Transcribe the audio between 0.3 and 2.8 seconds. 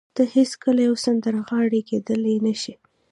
هېڅکله يوه سندرغاړې کېدای نه شې.